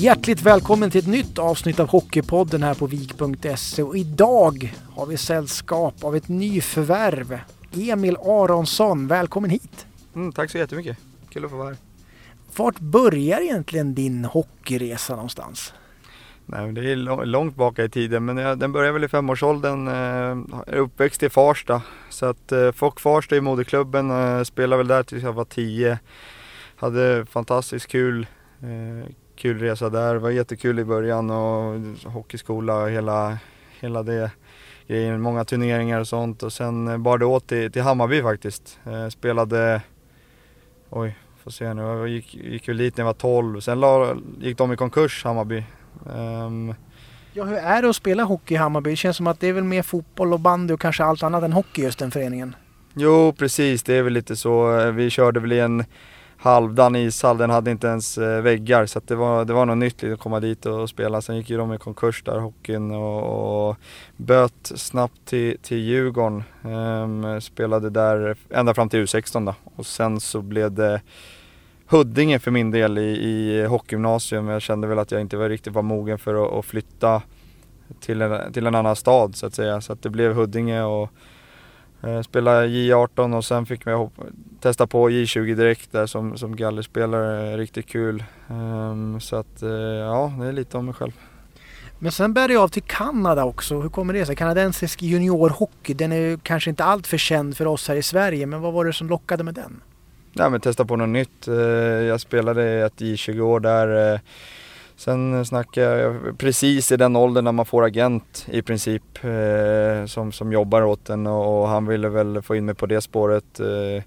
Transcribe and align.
Hjärtligt 0.00 0.42
välkommen 0.42 0.90
till 0.90 1.00
ett 1.00 1.06
nytt 1.06 1.38
avsnitt 1.38 1.80
av 1.80 1.88
Hockeypodden 1.88 2.62
här 2.62 2.74
på 2.74 2.86
vik.se 2.86 3.82
och 3.82 3.96
idag 3.96 4.74
har 4.96 5.06
vi 5.06 5.16
sällskap 5.16 6.04
av 6.04 6.16
ett 6.16 6.28
nyförvärv. 6.28 7.40
Emil 7.76 8.16
Aronsson, 8.16 9.06
välkommen 9.06 9.50
hit! 9.50 9.86
Mm, 10.14 10.32
tack 10.32 10.50
så 10.50 10.58
jättemycket, 10.58 10.98
kul 11.30 11.44
att 11.44 11.50
få 11.50 11.56
vara 11.56 11.68
här. 11.68 11.76
Vart 12.56 12.78
börjar 12.78 13.40
egentligen 13.40 13.94
din 13.94 14.24
hockeyresa 14.24 15.14
någonstans? 15.14 15.74
Nej, 16.46 16.72
det 16.72 16.92
är 16.92 17.24
långt 17.24 17.56
bak 17.56 17.78
i 17.78 17.88
tiden 17.88 18.24
men 18.24 18.58
den 18.58 18.72
började 18.72 18.92
väl 18.92 19.04
i 19.04 19.08
femårsåldern. 19.08 19.86
Jag 19.86 20.64
är 20.66 20.76
uppväxt 20.76 21.22
i 21.22 21.30
Farsta 21.30 21.82
så 22.08 22.26
att 22.26 22.52
eh, 22.52 22.72
Fock 22.72 23.00
Farsta 23.00 23.36
i 23.36 23.40
moderklubben. 23.40 24.10
Eh, 24.10 24.42
spelade 24.42 24.78
väl 24.78 24.88
där 24.88 25.02
tills 25.02 25.22
jag 25.22 25.32
var 25.32 25.44
tio. 25.44 25.98
Hade 26.76 27.26
fantastiskt 27.26 27.86
kul. 27.86 28.26
Eh, 29.38 29.40
kul 29.40 29.58
resa 29.58 29.90
där. 29.90 30.14
Det 30.14 30.20
var 30.20 30.30
jättekul 30.30 30.78
i 30.78 30.84
början 30.84 31.30
och 31.30 31.80
hockeyskola 32.04 32.82
och 32.82 32.90
hela, 32.90 33.38
hela 33.80 34.02
det 34.02 34.30
grejen. 34.86 35.20
Många 35.20 35.44
turneringar 35.44 36.00
och 36.00 36.08
sånt 36.08 36.42
och 36.42 36.52
sen 36.52 37.02
bar 37.02 37.18
det 37.18 37.26
åt 37.26 37.46
till, 37.46 37.72
till 37.72 37.82
Hammarby 37.82 38.22
faktiskt. 38.22 38.78
spelade, 39.10 39.82
oj, 40.90 41.16
får 41.42 41.50
se 41.50 41.74
nu, 41.74 41.82
jag 41.82 42.08
gick, 42.08 42.34
gick 42.34 42.68
väl 42.68 42.76
dit 42.76 42.96
när 42.96 43.02
jag 43.02 43.06
var 43.06 43.14
12. 43.14 43.60
Sen 43.60 43.80
la, 43.80 44.16
gick 44.40 44.58
de 44.58 44.72
i 44.72 44.76
konkurs 44.76 45.24
Hammarby 45.24 45.64
Um, 46.06 46.74
ja, 47.32 47.44
hur 47.44 47.56
är 47.56 47.82
det 47.82 47.88
att 47.88 47.96
spela 47.96 48.24
hockey 48.24 48.54
i 48.54 48.56
Hammarby? 48.56 48.90
Det 48.90 48.96
känns 48.96 49.16
som 49.16 49.26
att 49.26 49.40
det 49.40 49.46
är 49.46 49.52
väl 49.52 49.64
mer 49.64 49.82
fotboll 49.82 50.32
och 50.32 50.40
bandy 50.40 50.74
och 50.74 50.80
kanske 50.80 51.04
allt 51.04 51.22
annat 51.22 51.42
än 51.42 51.52
hockey 51.52 51.82
just 51.82 51.98
den 51.98 52.10
föreningen. 52.10 52.56
Jo, 52.94 53.32
precis. 53.38 53.82
Det 53.82 53.94
är 53.94 54.02
väl 54.02 54.12
lite 54.12 54.36
så. 54.36 54.90
Vi 54.90 55.10
körde 55.10 55.40
väl 55.40 55.52
i 55.52 55.60
en 55.60 55.84
halvdan 56.38 56.96
ishall. 56.96 57.38
Den 57.38 57.50
hade 57.50 57.70
inte 57.70 57.86
ens 57.86 58.18
eh, 58.18 58.42
väggar 58.42 58.86
så 58.86 59.00
det, 59.04 59.14
var, 59.14 59.44
det 59.44 59.52
var 59.52 59.66
något 59.66 59.78
nytt 59.78 60.04
att 60.04 60.20
komma 60.20 60.40
dit 60.40 60.66
och 60.66 60.90
spela. 60.90 61.22
Sen 61.22 61.36
gick 61.36 61.50
ju 61.50 61.56
de 61.56 61.72
i 61.72 61.78
konkurs 61.78 62.22
där, 62.22 62.38
hockeyn 62.38 62.90
och, 62.90 63.68
och 63.68 63.76
böt 64.16 64.72
snabbt 64.74 65.24
till, 65.24 65.58
till 65.62 65.78
Djurgården. 65.78 66.42
Ehm, 66.64 67.40
spelade 67.40 67.90
där 67.90 68.36
ända 68.50 68.74
fram 68.74 68.88
till 68.88 69.04
U16 69.04 69.46
då. 69.46 69.54
Och 69.76 69.86
sen 69.86 70.20
så 70.20 70.42
blev 70.42 70.72
det 70.72 71.00
Huddinge 71.86 72.38
för 72.38 72.50
min 72.50 72.70
del 72.70 72.98
i, 72.98 73.02
i 73.02 73.64
hockeygymnasium. 73.64 74.48
Jag 74.48 74.62
kände 74.62 74.86
väl 74.86 74.98
att 74.98 75.12
jag 75.12 75.20
inte 75.20 75.36
var 75.36 75.48
riktigt 75.48 75.72
var 75.72 75.82
mogen 75.82 76.18
för 76.18 76.46
att, 76.46 76.52
att 76.52 76.64
flytta 76.64 77.22
till 78.00 78.22
en, 78.22 78.52
till 78.52 78.66
en 78.66 78.74
annan 78.74 78.96
stad 78.96 79.36
så 79.36 79.46
att 79.46 79.54
säga. 79.54 79.80
Så 79.80 79.92
att 79.92 80.02
det 80.02 80.10
blev 80.10 80.32
Huddinge 80.32 80.82
och 80.82 81.10
eh, 82.02 82.22
spela 82.22 82.66
J18 82.66 83.36
och 83.36 83.44
sen 83.44 83.66
fick 83.66 83.86
jag 83.86 84.10
testa 84.60 84.86
på 84.86 85.10
J20 85.10 85.54
direkt 85.54 85.92
där 85.92 86.06
som, 86.06 86.38
som 86.38 86.56
gallerspelare. 86.56 87.56
Riktigt 87.56 87.86
kul. 87.86 88.24
Um, 88.48 89.20
så 89.20 89.36
att 89.36 89.62
eh, 89.62 89.70
ja, 89.70 90.32
det 90.40 90.46
är 90.46 90.52
lite 90.52 90.76
om 90.76 90.84
mig 90.84 90.94
själv. 90.94 91.12
Men 91.98 92.12
sen 92.12 92.32
bär 92.32 92.48
det 92.48 92.56
av 92.56 92.68
till 92.68 92.82
Kanada 92.82 93.44
också. 93.44 93.80
Hur 93.80 93.88
kommer 93.88 94.14
det 94.14 94.26
sig? 94.26 94.36
Kanadensisk 94.36 95.02
juniorhockey, 95.02 95.94
den 95.94 96.12
är 96.12 96.36
kanske 96.42 96.70
inte 96.70 96.84
allt 96.84 97.06
för 97.06 97.18
känd 97.18 97.56
för 97.56 97.66
oss 97.66 97.88
här 97.88 97.96
i 97.96 98.02
Sverige, 98.02 98.46
men 98.46 98.60
vad 98.60 98.72
var 98.72 98.84
det 98.84 98.92
som 98.92 99.08
lockade 99.08 99.44
med 99.44 99.54
den? 99.54 99.80
ja, 100.38 100.48
men 100.48 100.60
testa 100.60 100.84
på 100.84 100.96
något 100.96 101.08
nytt. 101.08 101.48
Eh, 101.48 101.54
jag 101.54 102.20
spelade 102.20 102.64
ett 102.64 103.00
J20 103.00 103.40
år 103.40 103.60
där. 103.60 104.20
Sen 104.98 105.44
snackade 105.44 106.00
jag 106.00 106.38
precis 106.38 106.92
i 106.92 106.96
den 106.96 107.16
åldern 107.16 107.44
när 107.44 107.52
man 107.52 107.66
får 107.66 107.84
agent 107.84 108.46
i 108.48 108.62
princip 108.62 109.24
eh, 109.24 110.06
som, 110.06 110.32
som 110.32 110.52
jobbar 110.52 110.82
åt 110.82 111.10
en 111.10 111.26
och, 111.26 111.68
han 111.68 111.86
ville 111.86 112.08
väl 112.08 112.42
få 112.42 112.56
in 112.56 112.64
mig 112.64 112.74
på 112.74 112.86
det 112.86 113.00
spåret. 113.00 113.60
Eh, 113.60 114.02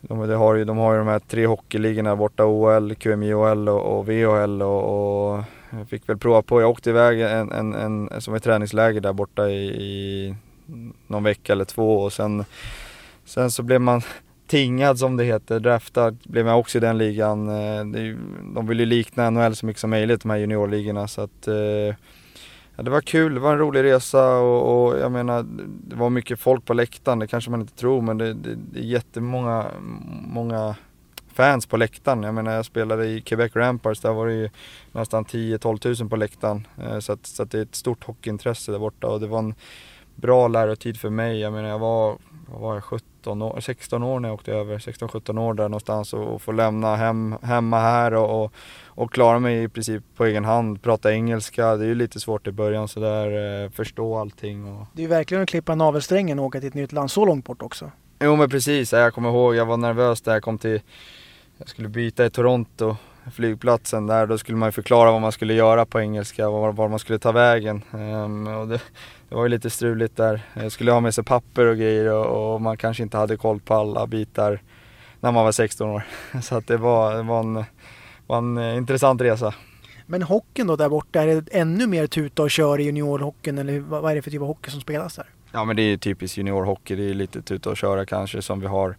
de, 0.00 0.28
de, 0.28 0.34
har 0.34 0.54
ju, 0.54 0.64
de 0.64 0.78
har 0.78 0.92
ju 0.92 0.98
de 0.98 1.08
här 1.08 1.18
tre 1.18 1.46
hockeyligorna 1.46 2.16
borta, 2.16 2.44
OL, 2.44 2.94
QMJHL 2.94 3.68
och, 3.68 3.98
och 3.98 4.08
VHL 4.08 4.62
och, 4.62 5.34
och 5.34 5.44
jag 5.70 5.88
fick 5.88 6.08
väl 6.08 6.18
prova 6.18 6.42
på. 6.42 6.60
Jag 6.60 6.70
åkte 6.70 6.90
iväg 6.90 7.20
en, 7.20 7.52
en, 7.52 7.74
en, 7.74 8.20
som 8.20 8.34
ett 8.34 8.42
träningsläger 8.42 9.00
där 9.00 9.12
borta 9.12 9.48
i, 9.48 9.64
i 9.66 10.34
någon 11.06 11.24
vecka 11.24 11.52
eller 11.52 11.64
två 11.64 12.00
och 12.00 12.12
sen, 12.12 12.44
sen 13.24 13.50
så 13.50 13.62
blev 13.62 13.80
man 13.80 14.02
tingad 14.46 14.98
som 14.98 15.16
det 15.16 15.24
heter, 15.24 15.60
draftad 15.60 16.16
blev 16.24 16.46
jag 16.46 16.58
också 16.58 16.78
i 16.78 16.80
den 16.80 16.98
ligan. 16.98 17.48
Eh, 17.48 17.84
de 18.54 18.66
vill 18.66 18.80
ju 18.80 18.86
likna 18.86 19.30
NHL 19.30 19.56
så 19.56 19.66
mycket 19.66 19.80
som 19.80 19.90
möjligt 19.90 20.22
de 20.22 20.30
här 20.30 20.38
juniorligorna 20.38 21.08
så 21.08 21.20
att 21.20 21.48
eh, 21.48 21.94
ja, 22.76 22.82
det 22.82 22.90
var 22.90 23.00
kul, 23.00 23.34
det 23.34 23.40
var 23.40 23.52
en 23.52 23.58
rolig 23.58 23.82
resa 23.82 24.36
och, 24.36 24.86
och, 24.86 24.98
jag 24.98 25.12
menar 25.12 25.46
det 25.88 25.96
var 25.96 26.10
mycket 26.10 26.40
folk 26.40 26.64
på 26.64 26.74
läktaren, 26.74 27.18
det 27.18 27.26
kanske 27.26 27.50
man 27.50 27.60
inte 27.60 27.74
tror 27.74 28.02
men 28.02 28.18
det, 28.18 28.34
det, 28.34 28.54
det 28.72 28.78
är 28.78 28.84
jättemånga 28.84 29.66
många 30.26 30.74
fans 31.34 31.66
på 31.66 31.76
läktaren. 31.76 32.22
Jag 32.22 32.34
menar 32.34 32.52
jag 32.52 32.64
spelade 32.64 33.06
i 33.06 33.20
Quebec 33.20 33.56
Ramparts, 33.56 34.00
där 34.00 34.12
var 34.12 34.26
det 34.26 34.34
ju 34.34 34.50
nästan 34.92 35.24
10-12 35.24 35.78
tusen 35.78 36.08
på 36.08 36.16
läktaren. 36.16 36.66
Eh, 36.82 36.98
så, 36.98 37.12
att, 37.12 37.26
så 37.26 37.42
att 37.42 37.50
det 37.50 37.58
är 37.58 37.62
ett 37.62 37.74
stort 37.74 38.04
hockeyintresse 38.04 38.72
där 38.72 38.78
borta 38.78 39.06
och 39.06 39.20
det 39.20 39.26
var 39.26 39.38
en 39.38 39.54
bra 40.14 40.48
lärotid 40.48 41.00
för 41.00 41.10
mig. 41.10 41.40
Jag 41.40 41.52
menar 41.52 41.68
jag 41.68 41.78
var, 41.78 42.18
vad 42.46 42.60
var 42.60 42.74
jag, 42.74 42.84
17 42.84 43.08
17 43.24 43.42
år, 43.42 43.60
16 43.60 44.02
år 44.02 44.20
när 44.20 44.28
jag 44.28 44.34
åkte 44.34 44.52
över, 44.52 44.78
16-17 44.78 45.40
år 45.40 45.54
där 45.54 45.68
någonstans 45.68 46.12
och, 46.12 46.34
och 46.34 46.42
få 46.42 46.52
lämna 46.52 46.96
hem, 46.96 47.36
hemma 47.42 47.80
här 47.80 48.14
och, 48.14 48.44
och, 48.44 48.52
och, 48.86 49.12
klara 49.12 49.38
mig 49.38 49.62
i 49.62 49.68
princip 49.68 50.02
på 50.16 50.24
egen 50.24 50.44
hand. 50.44 50.82
Prata 50.82 51.12
engelska, 51.12 51.76
det 51.76 51.84
är 51.84 51.88
ju 51.88 51.94
lite 51.94 52.20
svårt 52.20 52.46
i 52.46 52.52
början 52.52 52.88
sådär, 52.88 53.64
eh, 53.64 53.70
förstå 53.70 54.18
allting. 54.18 54.64
Och... 54.64 54.86
Det 54.92 55.00
är 55.00 55.04
ju 55.04 55.08
verkligen 55.08 55.42
att 55.42 55.48
klippa 55.48 55.74
navelsträngen 55.74 56.38
och 56.38 56.44
åka 56.44 56.60
till 56.60 56.68
ett 56.68 56.74
nytt 56.74 56.92
land 56.92 57.10
så 57.10 57.24
långt 57.24 57.44
bort 57.44 57.62
också. 57.62 57.90
Jo 58.20 58.36
men 58.36 58.50
precis, 58.50 58.92
jag 58.92 59.14
kommer 59.14 59.28
ihåg, 59.28 59.54
jag 59.54 59.66
var 59.66 59.76
nervös 59.76 60.26
när 60.26 60.32
jag 60.32 60.42
kom 60.42 60.58
till, 60.58 60.80
jag 61.58 61.68
skulle 61.68 61.88
byta 61.88 62.26
i 62.26 62.30
Toronto 62.30 62.96
flygplatsen 63.32 64.06
där, 64.06 64.26
då 64.26 64.38
skulle 64.38 64.58
man 64.58 64.68
ju 64.68 64.72
förklara 64.72 65.12
vad 65.12 65.20
man 65.20 65.32
skulle 65.32 65.54
göra 65.54 65.86
på 65.86 66.00
engelska, 66.00 66.50
var, 66.50 66.72
var 66.72 66.88
man 66.88 66.98
skulle 66.98 67.18
ta 67.18 67.32
vägen. 67.32 67.82
Um, 67.92 68.46
och 68.46 68.68
det, 68.68 68.80
det, 69.34 69.38
var 69.38 69.44
ju 69.44 69.48
lite 69.48 69.70
struligt 69.70 70.16
där. 70.16 70.40
Jag 70.54 70.72
skulle 70.72 70.92
ha 70.92 71.00
med 71.00 71.14
sig 71.14 71.24
papper 71.24 71.66
och 71.66 71.76
grejer 71.76 72.12
och, 72.12 72.54
och, 72.54 72.60
man 72.60 72.76
kanske 72.76 73.02
inte 73.02 73.16
hade 73.16 73.36
koll 73.36 73.60
på 73.60 73.74
alla 73.74 74.06
bitar 74.06 74.62
när 75.20 75.32
man 75.32 75.44
var 75.44 75.52
16 75.52 75.90
år. 75.90 76.06
Så 76.42 76.56
att 76.56 76.66
det 76.66 76.76
var, 76.76 77.16
det 77.16 77.22
var, 77.22 77.40
en, 77.40 77.64
var 78.26 78.38
en 78.38 78.58
eh, 78.58 78.76
intressant 78.76 79.20
resa. 79.20 79.54
Men 80.06 80.22
hockeyn 80.22 80.66
då 80.66 80.76
där 80.76 80.88
borta, 80.88 81.22
är 81.22 81.26
det 81.26 81.48
ännu 81.52 81.86
mer 81.86 82.06
tuta 82.06 82.42
och 82.42 82.50
kör 82.50 82.80
i 82.80 82.84
juniorhockeyn 82.84 83.58
eller 83.58 83.80
vad 83.80 84.10
är 84.10 84.14
det 84.14 84.22
för 84.22 84.30
typ 84.30 84.40
av 84.40 84.46
hockey 84.46 84.70
som 84.70 84.80
spelas 84.80 85.16
där? 85.16 85.26
Ja 85.52 85.64
men 85.64 85.76
det 85.76 85.82
är 85.82 85.96
typiskt 85.96 86.38
juniorhockey, 86.38 86.96
det 86.96 87.10
är 87.10 87.14
lite 87.14 87.42
tuta 87.42 87.70
och 87.70 87.76
köra 87.76 88.06
kanske 88.06 88.42
som 88.42 88.60
vi 88.60 88.66
har 88.66 88.96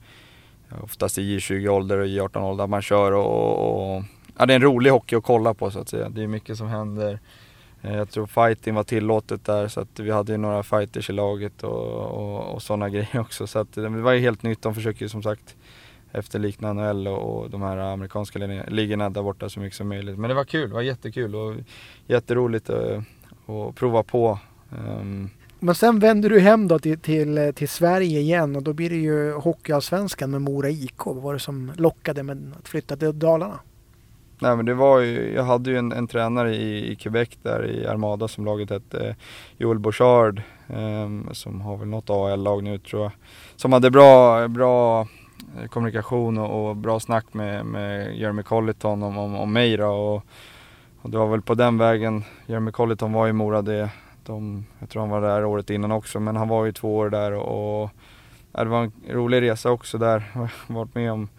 oftast 0.83 1.17
i 1.17 1.37
J20-ålder 1.37 1.97
och 1.97 2.07
J18-ålder 2.07 2.67
man 2.67 2.81
kör 2.81 3.11
och, 3.11 3.95
och, 3.95 4.03
ja, 4.37 4.45
det 4.45 4.53
är 4.53 4.55
en 4.55 4.61
rolig 4.61 4.91
hockey 4.91 5.15
att 5.15 5.23
kolla 5.23 5.53
på 5.53 5.71
så 5.71 5.79
att 5.79 5.89
säga. 5.89 6.09
Det 6.09 6.23
är 6.23 6.27
mycket 6.27 6.57
som 6.57 6.67
händer. 6.67 7.19
Eh, 7.85 7.95
jag 7.95 8.09
tror 8.09 8.27
fighting 8.27 8.75
var 8.75 8.83
tillåtet 8.83 9.45
där 9.45 9.67
så 9.67 9.79
att 9.79 9.99
vi 9.99 10.11
hade 10.11 10.31
ju 10.31 10.37
några 10.37 10.63
fighters 10.63 11.09
i 11.09 11.13
laget 11.13 11.63
och, 11.63 11.91
och, 11.95 12.53
och 12.53 12.61
sådana 12.61 12.89
grejer 12.95 13.19
också. 13.19 13.47
Så 13.47 13.59
att 13.59 13.77
eh, 13.77 13.83
det 13.83 14.01
var 14.01 14.11
ju 14.11 14.19
helt 14.19 14.43
nytt. 14.43 14.61
De 14.61 14.75
försöker 14.75 15.01
ju 15.01 15.09
som 15.09 15.23
sagt 15.23 15.55
efterlikna 16.11 16.73
NHL 16.73 17.07
och, 17.07 17.43
och 17.43 17.49
de 17.49 17.61
här 17.61 17.77
amerikanska 17.77 18.39
ligorna 18.67 19.09
där 19.09 19.23
borta 19.23 19.49
så 19.49 19.59
mycket 19.59 19.77
som 19.77 19.87
möjligt. 19.87 20.17
Men 20.17 20.29
det 20.29 20.33
var 20.33 20.43
kul, 20.43 20.69
det 20.69 20.75
var 20.75 20.81
jättekul 20.81 21.35
och 21.35 21.55
jätteroligt 22.07 22.69
eh, 22.69 23.01
att, 23.47 23.75
prova 23.75 24.03
på. 24.03 24.39
Um, 24.69 25.29
men 25.59 25.75
sen 25.75 25.99
vänder 25.99 26.29
du 26.29 26.39
hem 26.39 26.67
då 26.67 26.79
till, 26.79 26.99
till, 26.99 27.53
till 27.55 27.69
Sverige 27.69 28.19
igen 28.19 28.55
och 28.55 28.63
då 28.63 28.73
blir 28.73 28.89
det 28.89 28.95
ju 28.95 29.33
Hockeyallsvenskan 29.33 30.31
med 30.31 30.41
Mora 30.41 30.69
IK. 30.69 31.05
Vad 31.05 31.15
var 31.15 31.33
det 31.33 31.39
som 31.39 31.71
lockade 31.75 32.23
med 32.23 32.51
att 32.59 32.67
flytta 32.67 32.97
till 32.97 33.19
Dalarna? 33.19 33.59
Nej 34.39 34.55
men 34.55 34.65
det 34.65 34.73
var 34.73 34.99
ju, 34.99 35.33
jag 35.33 35.43
hade 35.43 35.69
ju 35.69 35.77
en, 35.77 35.91
en 35.91 36.07
tränare 36.07 36.55
i, 36.55 36.91
i, 36.91 36.95
Quebec 36.95 37.29
där 37.41 37.65
i 37.65 37.87
Armada 37.87 38.27
som 38.27 38.45
laget 38.45 38.69
hette, 38.69 39.07
eh, 39.07 39.15
Joel 39.57 39.79
Bouchard, 39.79 40.41
eh, 40.67 41.31
som 41.31 41.61
har 41.61 41.77
väl 41.77 41.87
något 41.87 42.09
AL-lag 42.09 42.63
nu 42.63 42.77
tror 42.77 43.03
jag. 43.03 43.11
Som 43.55 43.73
hade 43.73 43.91
bra, 43.91 44.47
bra 44.47 45.01
eh, 45.59 45.67
kommunikation 45.69 46.37
och, 46.37 46.69
och 46.69 46.75
bra 46.75 46.99
snack 46.99 47.25
med, 47.31 47.65
med 47.65 48.17
Jeremy 48.17 48.43
Colliton 48.43 49.03
om, 49.03 49.17
om, 49.17 49.35
om 49.35 49.53
mig 49.53 49.77
då. 49.77 49.87
Och, 49.87 50.23
och 51.01 51.09
det 51.09 51.17
var 51.17 51.27
väl 51.27 51.41
på 51.41 51.53
den 51.53 51.77
vägen, 51.77 52.23
Jeremy 52.45 52.71
Colliton 52.71 53.13
var 53.13 53.27
i 53.27 53.33
Mora 53.33 53.61
det, 53.61 53.89
de, 54.25 54.65
jag 54.79 54.89
tror 54.89 55.01
han 55.01 55.09
var 55.09 55.21
där 55.21 55.45
året 55.45 55.69
innan 55.69 55.91
också, 55.91 56.19
men 56.19 56.35
han 56.35 56.47
var 56.47 56.65
ju 56.65 56.71
två 56.71 56.95
år 56.95 57.09
där 57.09 57.31
och, 57.31 57.83
och 57.83 57.89
det 58.51 58.65
var 58.65 58.83
en 58.83 58.91
rolig 59.09 59.41
resa 59.41 59.71
också 59.71 59.97
där, 59.97 60.23
varit 60.67 60.95
med 60.95 61.11
om 61.11 61.29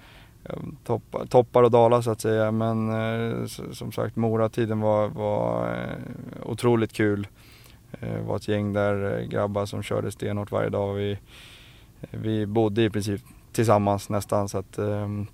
Ehm, 0.49 0.77
toppar, 0.85 1.27
toppar 1.27 1.63
och 1.63 1.71
dalar 1.71 2.01
så 2.01 2.11
att 2.11 2.21
säga. 2.21 2.51
Men 2.51 2.91
eh, 2.91 3.47
som 3.73 3.93
sagt 3.93 4.17
Mora-tiden 4.17 4.81
var, 4.81 5.09
var 5.09 5.75
eh, 5.75 6.51
otroligt 6.51 6.93
kul. 6.93 7.27
Det 8.01 8.21
var 8.27 8.37
ett 8.37 8.49
gäng 8.49 8.73
där 8.73 9.19
eh, 9.19 9.27
grabbar 9.27 9.67
som 9.67 9.83
körde 9.83 10.13
stenhårt 10.13 10.51
varje 10.51 10.69
dag. 10.69 10.95
Vi, 10.95 11.13
eh, 12.01 12.09
vi 12.11 12.47
bodde 12.47 12.83
i 12.83 12.91
princip 12.91 13.21
tillsammans 13.53 14.09
nästan 14.09 14.49
så 14.49 14.59
att 14.59 14.79
ehm, 14.79 15.27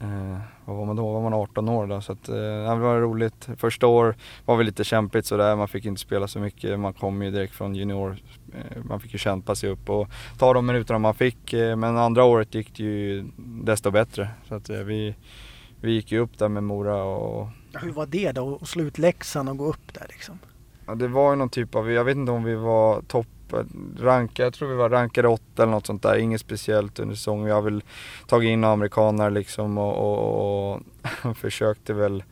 Eh, 0.00 0.38
vad 0.64 0.76
var 0.76 0.86
man 0.86 0.96
då? 0.96 1.12
Var 1.12 1.22
man 1.22 1.34
18 1.34 1.68
år 1.68 1.86
då? 1.86 2.00
Så 2.00 2.12
att, 2.12 2.28
eh, 2.28 2.34
det 2.34 2.74
var 2.74 3.00
roligt. 3.00 3.48
Första 3.56 3.86
år 3.86 4.16
var 4.44 4.56
väl 4.56 4.66
lite 4.66 4.84
kämpigt 4.84 5.26
sådär. 5.26 5.56
Man 5.56 5.68
fick 5.68 5.84
inte 5.84 6.00
spela 6.00 6.28
så 6.28 6.38
mycket. 6.38 6.80
Man 6.80 6.92
kom 6.92 7.22
ju 7.22 7.30
direkt 7.30 7.54
från 7.54 7.74
junior. 7.74 8.16
Eh, 8.54 8.84
man 8.84 9.00
fick 9.00 9.12
ju 9.12 9.18
kämpa 9.18 9.54
sig 9.54 9.70
upp 9.70 9.90
och 9.90 10.08
ta 10.38 10.52
de 10.52 10.66
minuterna 10.66 10.98
man 10.98 11.14
fick. 11.14 11.52
Eh, 11.52 11.76
men 11.76 11.96
andra 11.96 12.24
året 12.24 12.54
gick 12.54 12.76
det 12.76 12.82
ju 12.82 13.24
desto 13.36 13.90
bättre. 13.90 14.28
Så 14.48 14.54
att 14.54 14.70
eh, 14.70 14.78
vi, 14.78 15.14
vi 15.80 15.92
gick 15.92 16.12
ju 16.12 16.18
upp 16.18 16.38
där 16.38 16.48
med 16.48 16.62
Mora 16.62 17.04
och... 17.04 17.48
Hur 17.82 17.92
var 17.92 18.06
det 18.06 18.32
då 18.32 18.58
att 18.62 18.68
slå 18.68 18.82
ut 18.82 18.98
Leksand 18.98 19.48
och 19.48 19.56
gå 19.56 19.64
upp 19.64 19.94
där 19.94 20.06
liksom? 20.08 20.38
Ja, 20.86 20.94
det 20.94 21.08
var 21.08 21.30
ju 21.30 21.36
någon 21.36 21.48
typ 21.48 21.74
av, 21.74 21.90
jag 21.90 22.04
vet 22.04 22.16
inte 22.16 22.32
om 22.32 22.44
vi 22.44 22.54
var 22.54 23.02
topp 23.02 23.26
rankade, 23.98 24.46
jag 24.46 24.54
tror 24.54 24.68
vi 24.68 24.74
var 24.74 24.90
rankade 24.90 25.28
åtta 25.28 25.62
eller 25.62 25.72
något 25.72 25.86
sånt 25.86 26.02
där. 26.02 26.16
Inget 26.16 26.40
speciellt 26.40 26.98
under 26.98 27.14
säsongen. 27.14 27.44
Vi 27.44 27.50
har 27.50 27.62
väl 27.62 27.82
tagit 28.26 28.48
in 28.48 28.64
amerikaner 28.64 29.30
liksom 29.30 29.78
och, 29.78 29.94
och, 29.94 30.74
och 30.74 31.36
försökte 31.36 31.92
väl 31.92 32.22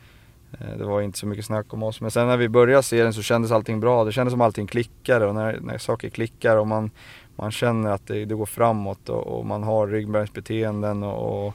eh, 0.52 0.76
det 0.78 0.84
var 0.84 1.00
inte 1.00 1.19
så 1.19 1.26
mycket 1.26 1.44
snack 1.44 1.74
om 1.74 1.82
oss. 1.82 2.00
Men 2.00 2.10
sen 2.10 2.26
när 2.26 2.36
vi 2.36 2.48
började 2.48 2.82
serien 2.82 3.14
så 3.14 3.22
kändes 3.22 3.52
allting 3.52 3.80
bra. 3.80 4.04
Det 4.04 4.12
kändes 4.12 4.32
som 4.32 4.40
allting 4.40 4.66
klickade 4.66 5.26
och 5.26 5.34
när, 5.34 5.60
när 5.60 5.78
saker 5.78 6.08
klickar 6.08 6.56
och 6.56 6.66
man, 6.66 6.90
man 7.36 7.50
känner 7.50 7.90
att 7.90 8.06
det, 8.06 8.25
det 8.25 8.34
går 8.34 8.46
framåt 8.46 9.08
och, 9.08 9.26
och 9.26 9.46
man 9.46 9.62
har 9.62 9.86
ryggmärgsbeteenden 9.86 11.02
och, 11.02 11.46
och, 11.46 11.54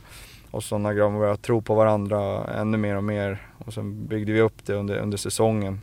och 0.51 0.63
sådana 0.63 0.93
grejer. 0.93 1.09
Man 1.09 1.19
börjar 1.19 1.35
tro 1.35 1.61
på 1.61 1.75
varandra 1.75 2.43
ännu 2.47 2.77
mer 2.77 2.95
och 2.95 3.03
mer. 3.03 3.47
Och 3.65 3.73
sen 3.73 4.07
byggde 4.07 4.31
vi 4.31 4.41
upp 4.41 4.65
det 4.65 4.73
under, 4.73 4.97
under 4.97 5.17
säsongen 5.17 5.81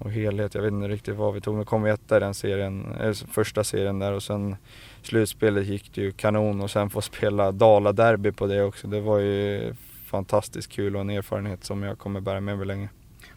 och 0.00 0.10
helhet. 0.10 0.54
Jag 0.54 0.62
vet 0.62 0.72
inte 0.72 0.88
riktigt 0.88 1.16
vad 1.16 1.34
vi 1.34 1.40
tog. 1.40 1.56
Nu 1.56 1.64
kom 1.64 1.82
vi 1.82 1.90
etta 1.90 2.16
i 2.16 2.20
den 2.20 2.34
serien, 2.34 2.96
första 3.32 3.64
serien 3.64 3.98
där 3.98 4.12
och 4.12 4.22
sen 4.22 4.56
slutspelet 5.02 5.66
gick 5.66 5.94
det 5.94 6.00
ju 6.00 6.12
kanon 6.12 6.60
och 6.60 6.70
sen 6.70 6.90
få 6.90 7.00
spela 7.00 7.52
Dala-derby 7.52 8.32
på 8.32 8.46
det 8.46 8.62
också. 8.62 8.86
Det 8.86 9.00
var 9.00 9.18
ju 9.18 9.74
fantastiskt 10.06 10.72
kul 10.72 10.96
och 10.96 11.00
en 11.00 11.10
erfarenhet 11.10 11.64
som 11.64 11.82
jag 11.82 11.98
kommer 11.98 12.20
bära 12.20 12.40
med 12.40 12.58
mig 12.58 12.66
länge. 12.66 12.88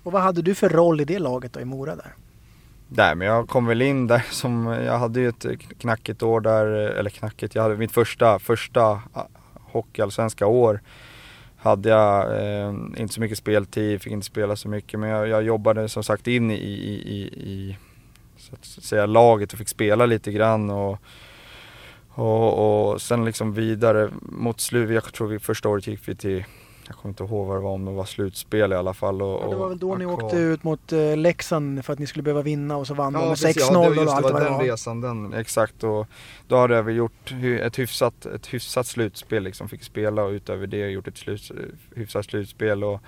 Och 0.03 0.11
vad 0.11 0.21
hade 0.21 0.41
du 0.41 0.55
för 0.55 0.69
roll 0.69 1.01
i 1.01 1.05
det 1.05 1.19
laget 1.19 1.53
då 1.53 1.59
i 1.59 1.65
Mora 1.65 1.95
där? 1.95 2.13
Nej 2.87 3.15
men 3.15 3.27
jag 3.27 3.49
kom 3.49 3.65
väl 3.65 3.81
in 3.81 4.07
där 4.07 4.25
som, 4.31 4.65
jag 4.65 4.97
hade 4.97 5.19
ju 5.19 5.29
ett 5.29 5.45
knackigt 5.79 6.23
år 6.23 6.41
där, 6.41 6.65
eller 6.65 7.09
knackigt, 7.09 7.55
jag 7.55 7.63
hade 7.63 7.77
mitt 7.77 7.91
första, 7.91 8.39
första 8.39 9.01
hockeyallsvenska 9.53 10.47
år 10.47 10.81
hade 11.63 11.89
jag 11.89 12.41
eh, 12.41 12.73
inte 12.97 13.13
så 13.13 13.21
mycket 13.21 13.37
speltid, 13.37 14.01
fick 14.01 14.13
inte 14.13 14.25
spela 14.25 14.55
så 14.55 14.69
mycket 14.69 14.99
men 14.99 15.09
jag, 15.09 15.27
jag 15.27 15.43
jobbade 15.43 15.89
som 15.89 16.03
sagt 16.03 16.27
in 16.27 16.51
i, 16.51 16.55
i, 16.55 16.93
i, 16.93 17.21
i, 17.51 17.77
så 18.37 18.55
att 18.55 18.65
säga 18.65 19.05
laget 19.05 19.53
och 19.53 19.59
fick 19.59 19.69
spela 19.69 20.05
lite 20.05 20.31
grann 20.31 20.69
och, 20.69 20.99
och, 22.09 22.91
och 22.91 23.01
sen 23.01 23.25
liksom 23.25 23.53
vidare 23.53 24.09
mot 24.21 24.59
slutet, 24.59 24.93
jag 24.93 25.13
tror 25.13 25.27
vi 25.27 25.39
första 25.39 25.69
året 25.69 25.87
gick 25.87 26.07
vi 26.07 26.15
till 26.15 26.45
jag 26.87 26.95
kommer 26.95 27.11
inte 27.11 27.23
ihåg 27.23 27.47
vad 27.47 27.57
det 27.57 27.61
var, 27.61 27.71
om 27.71 27.85
det 27.85 27.91
var 27.91 28.05
slutspel 28.05 28.71
i 28.71 28.75
alla 28.75 28.93
fall. 28.93 29.21
Och, 29.21 29.43
ja, 29.43 29.49
det 29.49 29.55
var 29.55 29.69
väl 29.69 29.77
då 29.77 29.95
ni 29.95 30.05
åkte 30.05 30.37
ut 30.37 30.63
mot 30.63 30.93
uh, 30.93 31.17
Leksand 31.17 31.85
för 31.85 31.93
att 31.93 31.99
ni 31.99 32.07
skulle 32.07 32.23
behöva 32.23 32.41
vinna 32.41 32.77
och 32.77 32.87
så 32.87 32.93
vann 32.93 33.13
ja, 33.13 33.19
de 33.19 33.27
med 33.27 33.37
6-0 33.37 33.55
ja, 33.71 33.79
och 33.79 34.13
allt 34.13 34.23
vad 34.23 34.41
det 34.41 34.49
var. 34.49 34.59
den 34.59 34.59
resan, 34.59 35.01
den, 35.01 35.33
exakt. 35.33 35.83
Och 35.83 36.07
då 36.47 36.57
hade 36.57 36.81
vi 36.81 36.93
gjort 36.93 37.33
ett 37.61 37.79
hyfsat, 37.79 38.25
ett 38.25 38.53
hyfsat 38.53 38.87
slutspel 38.87 39.43
liksom, 39.43 39.69
fick 39.69 39.83
spela 39.83 40.23
och 40.23 40.31
utöver 40.31 40.67
det 40.67 40.89
gjort 40.89 41.07
ett 41.07 41.17
slut, 41.17 41.51
hyfsat 41.95 42.25
slutspel. 42.25 42.83
Och, 42.83 43.01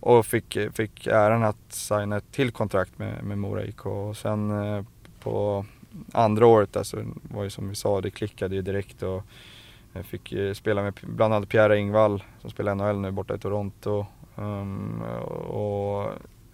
och 0.00 0.26
fick, 0.26 0.58
fick 0.74 1.06
äran 1.06 1.44
att 1.44 1.56
signa 1.68 2.16
ett 2.16 2.32
till 2.32 2.50
kontrakt 2.50 2.98
med, 2.98 3.24
med 3.24 3.38
Mora 3.38 3.64
IK. 3.64 3.86
Och 3.86 4.16
sen 4.16 4.50
eh, 4.50 4.84
på 5.22 5.64
andra 6.12 6.46
året 6.46 6.76
alltså, 6.76 7.04
var 7.22 7.44
ju 7.44 7.50
som 7.50 7.68
vi 7.68 7.74
sa, 7.74 8.00
det 8.00 8.10
klickade 8.10 8.54
ju 8.54 8.62
direkt. 8.62 9.02
Och, 9.02 9.22
jag 9.94 10.06
fick 10.06 10.32
eh, 10.32 10.52
spela 10.52 10.82
med 10.82 11.00
bland 11.02 11.34
annat 11.34 11.48
Pierre 11.48 11.78
Ingvall 11.78 12.24
som 12.40 12.50
spelar 12.50 12.74
NHL 12.74 13.00
nu 13.00 13.10
borta 13.10 13.34
i 13.34 13.38
Toronto. 13.38 14.06
Um, 14.36 15.02
och 15.48 16.04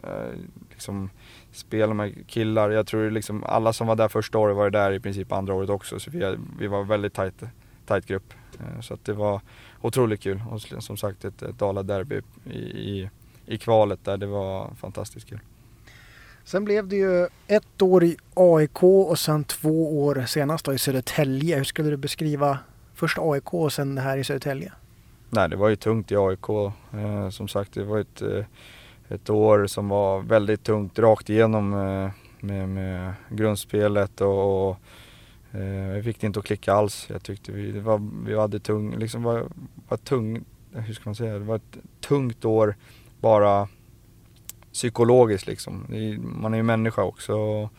uh, 0.04 0.38
liksom 0.70 1.10
spela 1.52 1.94
med 1.94 2.26
killar. 2.26 2.70
Jag 2.70 2.86
tror 2.86 3.10
liksom 3.10 3.44
alla 3.44 3.72
som 3.72 3.86
var 3.86 3.96
där 3.96 4.08
första 4.08 4.38
året 4.38 4.56
var 4.56 4.70
där 4.70 4.92
i 4.92 5.00
princip 5.00 5.32
andra 5.32 5.54
året 5.54 5.70
också. 5.70 6.00
Så 6.00 6.10
vi, 6.10 6.36
vi 6.58 6.66
var 6.66 6.80
en 6.80 6.88
väldigt 6.88 7.14
tajt, 7.14 7.42
tajt 7.86 8.06
grupp. 8.06 8.34
Uh, 8.60 8.80
så 8.80 8.94
att 8.94 9.04
det 9.04 9.12
var 9.12 9.40
otroligt 9.80 10.20
kul. 10.20 10.42
Och 10.50 10.60
som 10.60 10.96
sagt 10.96 11.24
ett, 11.24 11.42
ett 11.42 11.58
Dala-derby 11.58 12.22
i, 12.44 12.58
i, 12.58 13.10
i 13.46 13.58
kvalet 13.58 14.04
där. 14.04 14.16
Det 14.16 14.26
var 14.26 14.70
fantastiskt 14.80 15.28
kul. 15.28 15.40
Sen 16.44 16.64
blev 16.64 16.88
det 16.88 16.96
ju 16.96 17.28
ett 17.46 17.82
år 17.82 18.04
i 18.04 18.16
AIK 18.34 18.82
och 18.82 19.18
sen 19.18 19.44
två 19.44 20.04
år 20.04 20.24
senast 20.26 20.64
då 20.64 20.74
i 20.74 20.78
Södertälje. 20.78 21.56
Hur 21.56 21.64
skulle 21.64 21.90
du 21.90 21.96
beskriva 21.96 22.58
först 23.00 23.18
AIK 23.18 23.54
och 23.54 23.72
sen 23.72 23.98
här 23.98 24.16
i 24.16 24.24
Södertälje? 24.24 24.72
Nej, 25.30 25.48
det 25.48 25.56
var 25.56 25.68
ju 25.68 25.76
tungt 25.76 26.12
i 26.12 26.16
AIK. 26.16 26.48
Eh, 26.92 27.28
som 27.30 27.48
sagt, 27.48 27.72
det 27.74 27.84
var 27.84 27.98
ett, 27.98 28.22
eh, 28.22 28.44
ett 29.08 29.30
år 29.30 29.66
som 29.66 29.88
var 29.88 30.20
väldigt 30.20 30.62
tungt 30.62 30.98
rakt 30.98 31.30
igenom 31.30 31.72
eh, 31.74 32.10
med, 32.40 32.68
med 32.68 33.14
grundspelet 33.28 34.20
och, 34.20 34.68
och 34.68 34.76
eh, 35.52 35.94
vi 35.94 36.02
fick 36.02 36.20
det 36.20 36.26
inte 36.26 36.38
att 36.38 36.44
klicka 36.44 36.72
alls. 36.72 37.06
Jag 37.10 37.22
tyckte 37.22 37.52
vi, 37.52 37.72
det 37.72 37.80
var, 37.80 38.10
vi 38.26 38.38
hade 38.38 38.60
tung, 38.60 38.96
liksom 38.96 39.22
var, 39.22 39.44
var 39.88 39.96
tung, 39.96 40.44
hur 40.72 40.94
ska 40.94 41.08
man 41.08 41.14
säga, 41.14 41.32
det 41.32 41.44
var 41.44 41.56
ett 41.56 41.76
tungt 42.00 42.44
år 42.44 42.76
bara 43.20 43.68
psykologiskt 44.72 45.46
liksom. 45.46 45.86
Man 46.20 46.54
är 46.54 46.56
ju 46.56 46.62
människa 46.62 47.02
också. 47.02 47.34
Och, 47.34 47.72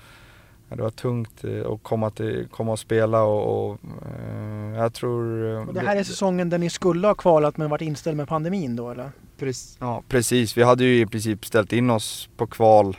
Ja, 0.71 0.75
det 0.77 0.83
var 0.83 0.89
tungt 0.89 1.43
eh, 1.43 1.71
att 1.71 1.83
komma, 1.83 2.09
till, 2.09 2.47
komma 2.51 2.71
och 2.71 2.79
spela 2.79 3.23
och, 3.23 3.71
och 3.71 3.77
eh, 4.05 4.40
jag 4.81 4.93
tror... 4.93 5.51
Eh, 5.53 5.67
och 5.67 5.73
det 5.73 5.79
här 5.79 5.95
är 5.95 6.03
säsongen 6.03 6.49
där 6.49 6.57
ni 6.57 6.69
skulle 6.69 7.07
ha 7.07 7.15
kvalat 7.15 7.57
men 7.57 7.69
varit 7.69 7.81
inställd 7.81 8.17
med 8.17 8.27
pandemin 8.27 8.75
då 8.75 8.89
eller? 8.89 9.11
Precis, 9.39 9.77
ja, 9.79 10.03
precis. 10.07 10.57
Vi 10.57 10.63
hade 10.63 10.83
ju 10.83 11.01
i 11.01 11.05
princip 11.05 11.45
ställt 11.45 11.73
in 11.73 11.89
oss 11.89 12.29
på 12.37 12.47
kval 12.47 12.97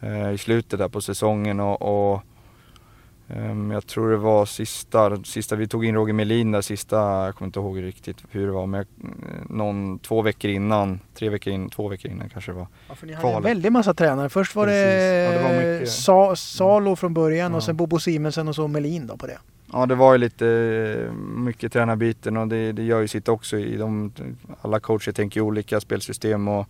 eh, 0.00 0.32
i 0.32 0.38
slutet 0.38 0.78
där 0.78 0.88
på 0.88 1.00
säsongen 1.00 1.60
och, 1.60 1.82
och 1.82 2.22
Um, 3.36 3.70
jag 3.70 3.86
tror 3.86 4.10
det 4.10 4.16
var 4.16 4.46
sista, 4.46 5.24
sista, 5.24 5.56
vi 5.56 5.68
tog 5.68 5.84
in 5.84 5.94
Roger 5.94 6.12
Melin 6.12 6.52
där 6.52 6.60
sista, 6.60 6.96
jag 6.96 7.34
kommer 7.34 7.46
inte 7.46 7.60
ihåg 7.60 7.82
riktigt 7.82 8.16
hur 8.30 8.46
det 8.46 8.52
var, 8.52 8.66
men 8.66 8.86
någon, 9.48 9.98
två 9.98 10.22
veckor 10.22 10.50
innan, 10.50 11.00
tre 11.14 11.28
veckor 11.28 11.52
in, 11.52 11.70
två 11.70 11.88
veckor 11.88 12.10
innan 12.10 12.28
kanske 12.28 12.52
det 12.52 12.56
var. 12.56 12.66
Ja, 12.88 12.94
för 12.94 13.06
ni 13.06 13.12
hade 13.12 13.36
en 13.36 13.42
väldig 13.42 13.72
massa 13.72 13.94
tränare. 13.94 14.28
Först 14.28 14.54
var 14.54 14.64
Precis. 14.64 14.82
det, 14.82 15.42
ja, 15.42 15.52
det 15.52 15.78
var. 15.78 15.86
Sa, 15.86 16.36
Salo 16.36 16.96
från 16.96 17.14
början 17.14 17.50
ja. 17.50 17.56
och 17.56 17.62
sen 17.64 17.76
Bobo 17.76 17.98
Simensen 17.98 18.48
och 18.48 18.54
så 18.54 18.68
Melin 18.68 19.06
då 19.06 19.16
på 19.16 19.26
det. 19.26 19.38
Ja 19.72 19.86
det 19.86 19.94
var 19.94 20.12
ju 20.12 20.18
lite 20.18 20.48
eh, 20.48 21.12
mycket 21.12 21.72
tränarbyten 21.72 22.36
och 22.36 22.48
det, 22.48 22.72
det 22.72 22.82
gör 22.82 23.00
ju 23.00 23.08
sitt 23.08 23.28
också 23.28 23.58
i 23.58 23.76
de, 23.76 24.12
alla 24.60 24.80
coacher 24.80 25.12
tänker 25.12 25.40
olika 25.40 25.80
spelsystem 25.80 26.48
och 26.48 26.68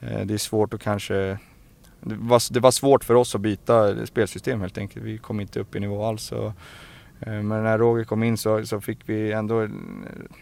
eh, 0.00 0.20
det 0.20 0.34
är 0.34 0.38
svårt 0.38 0.74
att 0.74 0.80
kanske 0.80 1.38
det 2.04 2.14
var, 2.14 2.52
det 2.52 2.60
var 2.60 2.70
svårt 2.70 3.04
för 3.04 3.14
oss 3.14 3.34
att 3.34 3.40
byta 3.40 4.06
spelsystem 4.06 4.60
helt 4.60 4.78
enkelt. 4.78 5.04
Vi 5.04 5.18
kom 5.18 5.40
inte 5.40 5.60
upp 5.60 5.76
i 5.76 5.80
nivå 5.80 6.04
alls. 6.04 6.32
Och, 6.32 6.52
eh, 7.20 7.42
men 7.42 7.48
när 7.48 7.78
Roger 7.78 8.04
kom 8.04 8.22
in 8.22 8.36
så, 8.36 8.66
så 8.66 8.80
fick 8.80 8.98
vi 9.06 9.32
ändå, 9.32 9.62
eh, 9.62 9.68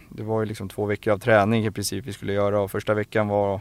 det 0.08 0.22
var 0.22 0.40
ju 0.40 0.46
liksom 0.46 0.68
två 0.68 0.86
veckor 0.86 1.12
av 1.12 1.18
träning 1.18 1.66
i 1.66 1.70
princip 1.70 2.06
vi 2.06 2.12
skulle 2.12 2.32
göra 2.32 2.60
och 2.60 2.70
första 2.70 2.94
veckan 2.94 3.28
var 3.28 3.60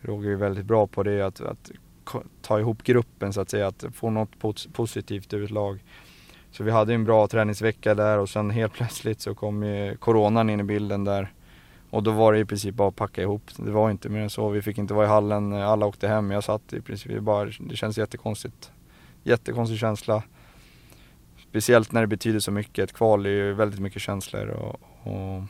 Roger 0.00 0.36
väldigt 0.36 0.66
bra 0.66 0.86
på 0.86 1.02
det 1.02 1.22
att, 1.22 1.40
att 1.40 1.70
ta 2.42 2.60
ihop 2.60 2.82
gruppen 2.82 3.32
så 3.32 3.40
att 3.40 3.50
säga, 3.50 3.66
att 3.66 3.84
få 3.94 4.10
något 4.10 4.30
positivt 4.72 5.34
ur 5.34 5.44
ett 5.44 5.50
lag. 5.50 5.78
Så 6.52 6.64
vi 6.64 6.70
hade 6.70 6.94
en 6.94 7.04
bra 7.04 7.28
träningsvecka 7.28 7.94
där 7.94 8.18
och 8.18 8.28
sen 8.28 8.50
helt 8.50 8.72
plötsligt 8.72 9.20
så 9.20 9.34
kom 9.34 9.62
ju 9.62 9.96
coronan 9.96 10.50
in 10.50 10.60
i 10.60 10.64
bilden 10.64 11.04
där 11.04 11.32
och 11.92 12.02
då 12.02 12.10
var 12.10 12.32
det 12.32 12.38
i 12.38 12.44
princip 12.44 12.74
bara 12.74 12.88
att 12.88 12.96
packa 12.96 13.22
ihop. 13.22 13.42
Det 13.56 13.70
var 13.70 13.90
inte 13.90 14.08
mer 14.08 14.20
än 14.20 14.30
så. 14.30 14.48
Vi 14.48 14.62
fick 14.62 14.78
inte 14.78 14.94
vara 14.94 15.06
i 15.06 15.08
hallen, 15.08 15.52
alla 15.52 15.86
åkte 15.86 16.08
hem. 16.08 16.30
Jag 16.30 16.44
satt 16.44 16.72
i 16.72 16.80
princip 16.80 17.20
bara, 17.20 17.44
det 17.44 17.76
känns 17.76 17.98
jättekonstigt. 17.98 18.72
Jättekonstig 19.24 19.78
känsla. 19.78 20.22
Speciellt 21.50 21.92
när 21.92 22.00
det 22.00 22.06
betyder 22.06 22.40
så 22.40 22.50
mycket. 22.50 22.84
Ett 22.84 22.92
kval 22.92 23.26
är 23.26 23.30
ju 23.30 23.52
väldigt 23.52 23.80
mycket 23.80 24.02
känslor 24.02 24.48
och, 24.48 24.80
och 25.02 25.42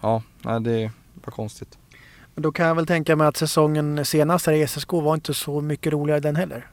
ja, 0.00 0.22
nej, 0.42 0.60
det 0.60 0.90
var 1.24 1.32
konstigt. 1.32 1.78
Men 2.34 2.42
då 2.42 2.52
kan 2.52 2.66
jag 2.66 2.74
väl 2.74 2.86
tänka 2.86 3.16
mig 3.16 3.26
att 3.26 3.36
säsongen 3.36 4.04
senast 4.04 4.46
här 4.46 4.52
i 4.52 4.66
SSK 4.66 4.92
var 4.92 5.14
inte 5.14 5.34
så 5.34 5.60
mycket 5.60 5.92
roligare 5.92 6.20
den 6.20 6.36
heller? 6.36 6.66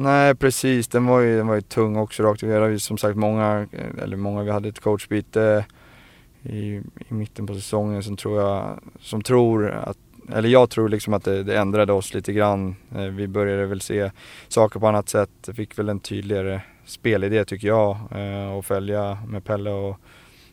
Nej 0.00 0.34
precis, 0.34 0.88
den 0.88 1.06
var 1.06 1.20
ju, 1.20 1.36
den 1.36 1.46
var 1.46 1.54
ju 1.54 1.60
tung 1.60 1.96
också 1.96 2.22
rakt 2.22 2.42
Vi 2.42 2.54
hade 2.54 2.80
som 2.80 2.98
sagt 2.98 3.16
många, 3.16 3.66
eh, 3.72 4.02
eller 4.02 4.16
många, 4.16 4.42
vi 4.42 4.50
hade 4.50 4.68
ett 4.68 4.80
coachbyte 4.80 5.64
i, 6.42 6.58
i 7.08 7.14
mitten 7.14 7.46
på 7.46 7.54
säsongen 7.54 8.02
som 8.02 8.16
tror 8.16 8.40
jag, 8.40 8.80
som 9.00 9.22
tror 9.22 9.70
att 9.70 9.98
eller 10.32 10.48
jag 10.48 10.70
tror 10.70 10.88
liksom 10.88 11.14
att 11.14 11.24
det, 11.24 11.42
det 11.42 11.58
ändrade 11.58 11.92
oss 11.92 12.14
lite 12.14 12.32
grann. 12.32 12.76
Eh, 12.94 13.02
vi 13.02 13.28
började 13.28 13.66
väl 13.66 13.80
se 13.80 14.10
saker 14.48 14.80
på 14.80 14.88
annat 14.88 15.08
sätt, 15.08 15.48
fick 15.54 15.78
väl 15.78 15.88
en 15.88 16.00
tydligare 16.00 16.60
spelidé 16.84 17.44
tycker 17.44 17.68
jag 17.68 17.96
eh, 18.10 18.52
och 18.56 18.64
följa 18.64 19.18
med 19.26 19.44
Pelle 19.44 19.70
och, 19.70 20.00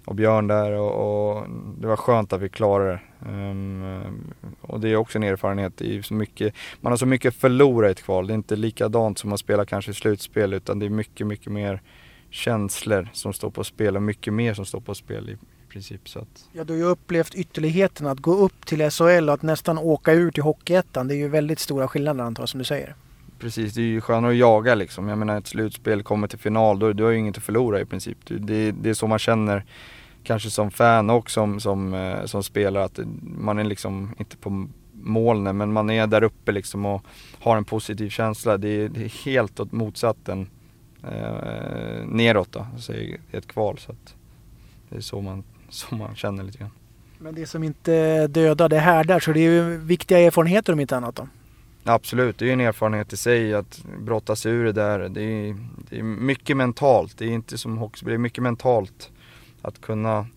och 0.06 0.16
Björn 0.16 0.48
där 0.48 0.72
och, 0.72 1.36
och, 1.36 1.46
det 1.80 1.88
var 1.88 1.96
skönt 1.96 2.34
att 2.34 2.42
vi 2.42 2.50
klarade 2.50 2.92
det. 2.92 3.30
Um, 3.30 4.34
och 4.62 4.80
det 4.80 4.90
är 4.90 4.96
också 4.96 5.18
en 5.18 5.24
erfarenhet, 5.24 5.82
är 5.82 6.02
så 6.02 6.14
mycket, 6.14 6.54
man 6.82 6.92
har 6.92 6.98
så 6.98 7.06
mycket 7.06 7.36
förlora 7.36 7.88
i 7.88 7.92
ett 7.92 8.04
kval. 8.04 8.28
Det 8.28 8.34
är 8.34 8.36
inte 8.36 8.56
likadant 8.56 9.18
som 9.18 9.34
att 9.34 9.40
spela 9.40 9.66
kanske 9.66 9.94
slutspel 9.94 10.54
utan 10.54 10.80
det 10.80 10.86
är 10.86 10.90
mycket, 10.90 11.28
mycket 11.28 11.52
mer 11.52 11.82
känslor 12.30 13.10
som 13.14 13.34
står 13.34 13.50
på 13.50 13.64
spel 13.64 13.96
och 13.96 14.04
mycket 14.04 14.34
mer 14.34 14.54
som 14.54 14.66
står 14.66 14.80
på 14.80 14.96
spel 14.96 15.30
i, 15.30 15.38
princip. 15.76 16.10
Så 16.10 16.20
att... 16.20 16.50
Ja, 16.54 16.64
du 16.64 16.74
har 16.74 16.78
ju 16.78 16.86
upplevt 16.86 17.36
ytterligheten 17.36 18.08
att 18.08 18.20
gå 18.20 18.34
upp 18.34 18.66
till 18.66 18.92
SHL 18.92 19.30
och 19.30 19.34
att 19.34 19.42
nästan 19.42 19.78
åka 19.78 20.14
ur 20.14 20.32
till 20.32 20.44
Hockeyettan. 20.44 21.08
Det 21.08 21.14
är 21.14 21.18
ju 21.18 21.28
väldigt 21.28 21.60
stora 21.60 21.88
skillnader 21.88 22.24
antar 22.24 22.44
jag 22.44 22.50
som 22.50 22.58
du 22.58 22.64
säger. 22.64 22.96
Precis, 23.40 23.74
det 23.74 23.82
är 23.82 23.86
ju 23.86 24.02
skönare 24.02 24.32
att 24.32 24.38
jaga 24.38 24.76
liksom. 24.76 25.10
Jag 25.10 25.18
menar 25.18 25.38
ett 25.38 25.48
slutspel 25.48 26.04
kommer 26.04 26.28
till 26.28 26.40
final, 26.40 26.80
då, 26.80 26.94
du 26.94 27.04
har 27.04 27.12
ju 27.12 27.18
inget 27.18 27.38
att 27.38 27.44
förlora 27.44 27.82
i 27.82 27.86
princip. 27.86 28.18
Det, 28.26 28.72
det 28.72 28.90
är 28.90 28.94
så 28.94 29.08
man 29.08 29.20
känner 29.20 29.66
kanske 30.26 30.50
som 30.50 30.72
fan 30.72 31.10
och 31.10 31.30
som, 31.30 31.60
som, 31.60 31.94
eh, 31.94 32.26
som 32.26 32.44
spelare 32.44 32.84
att 32.84 33.00
man 33.22 33.60
är 33.60 33.64
liksom 33.64 34.16
inte 34.18 34.38
på 34.38 34.68
molnen 34.92 35.58
men 35.58 35.74
man 35.74 35.90
är 35.90 36.08
där 36.08 36.24
uppe 36.24 36.52
liksom 36.52 36.86
och 36.86 37.06
har 37.40 37.58
en 37.58 37.66
positiv 37.66 38.10
känsla. 38.10 38.58
Det 38.58 38.68
är, 38.70 38.90
det 38.90 39.04
är 39.04 39.26
helt 39.26 39.60
åt 39.60 39.72
motsatten 39.72 40.50
eh, 41.04 42.06
neråt 42.06 42.52
då, 42.52 42.68
alltså 42.74 42.94
i 42.94 43.18
ett 43.32 43.48
kval. 43.48 43.78
Så 43.78 43.92
att 43.92 44.16
det 44.90 44.98
är 44.98 45.02
så 45.02 45.22
man, 45.22 45.44
så 45.70 45.96
man 45.96 46.16
känner 46.16 46.44
lite 46.44 46.58
grann. 46.58 46.72
Men 47.18 47.36
det 47.36 47.46
som 47.46 47.64
inte 47.64 48.28
dödar, 48.28 48.70
det 48.70 48.80
härdar. 48.80 49.20
Så 49.20 49.32
det 49.32 49.40
är 49.40 49.52
ju 49.52 49.78
viktiga 49.78 50.20
erfarenheter 50.20 50.74
om 50.74 50.80
inte 50.80 50.98
annat 50.98 51.16
då? 51.16 51.28
Absolut, 51.84 52.38
det 52.38 52.50
är 52.50 52.54
en 52.54 52.62
erfarenhet 52.62 53.14
i 53.14 53.18
sig 53.18 53.54
att 53.54 53.84
brotta 54.00 54.36
sig 54.36 54.52
ur 54.52 54.66
det 54.66 54.72
där. 54.72 55.10
Det 55.10 55.22
är, 55.22 55.56
det 55.90 56.00
är 56.00 56.04
mycket 56.04 56.58
mentalt. 56.58 57.18
Det 57.18 57.26
är 57.26 57.30
inte 57.30 57.58
som 57.58 57.78
hockey, 57.78 58.06
det 58.06 58.14
är 58.14 58.18
mycket 58.18 58.44
mentalt. 58.44 59.12
Att 59.68 59.82
kunna 59.82 60.28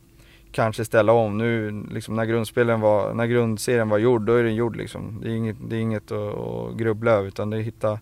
kanske 0.53 0.85
ställa 0.85 1.13
om. 1.13 1.39
Nu 1.39 1.83
liksom 1.91 2.17
när 2.17 2.25
grundspelen 2.25 2.81
var, 2.81 3.15
när 3.15 3.27
grundserien 3.27 3.89
var 3.89 3.99
gjord, 3.99 4.23
då 4.23 4.35
är 4.35 4.45
den 4.45 4.55
gjord 4.55 4.77
liksom. 4.77 5.21
Det 5.23 5.29
är 5.31 5.35
inget, 5.35 5.57
det 5.69 5.77
är 5.77 5.81
inget 5.81 6.13
att, 6.13 6.39
att 6.39 6.77
grubbla 6.77 7.11
över 7.11 7.29
utan 7.29 7.51
det 7.51 7.57
är 7.57 7.61
att 7.61 7.67
hitta 7.67 7.99